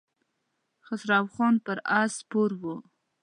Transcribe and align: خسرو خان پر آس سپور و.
خسرو 0.85 1.25
خان 1.33 1.53
پر 1.65 1.77
آس 1.99 2.11
سپور 2.19 2.51
و. 2.59 2.63